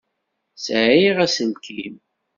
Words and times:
Sɛiɣ 0.65 1.17
aselkim. 1.25 1.95